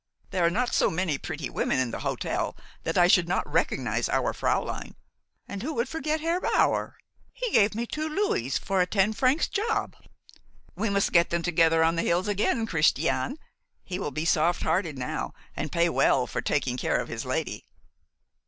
"There 0.31 0.43
are 0.43 0.49
not 0.49 0.73
so 0.73 0.89
many 0.89 1.19
pretty 1.19 1.47
women 1.47 1.77
in 1.77 1.91
the 1.91 1.99
hotel 1.99 2.57
that 2.81 2.97
I 2.97 3.05
should 3.05 3.27
not 3.27 3.47
recognize 3.47 4.09
our 4.09 4.33
fräulein. 4.33 4.95
And 5.47 5.61
who 5.61 5.75
would 5.75 5.87
forget 5.87 6.21
Herr 6.21 6.41
Bower? 6.41 6.97
He 7.31 7.51
gave 7.51 7.75
me 7.75 7.85
two 7.85 8.09
louis 8.09 8.57
for 8.57 8.81
a 8.81 8.87
ten 8.87 9.13
francs 9.13 9.47
job. 9.47 9.95
We 10.75 10.89
must 10.89 11.11
get 11.13 11.29
them 11.29 11.43
together 11.43 11.83
on 11.83 11.97
the 11.97 12.01
hills 12.01 12.27
again, 12.27 12.65
Christian. 12.65 13.37
He 13.83 13.99
will 13.99 14.09
be 14.09 14.25
soft 14.25 14.63
hearted 14.63 14.97
now, 14.97 15.35
and 15.55 15.71
pay 15.71 15.87
well 15.87 16.25
for 16.25 16.41
taking 16.41 16.77
care 16.77 16.99
of 16.99 17.07
his 17.07 17.23
lady." 17.23 17.67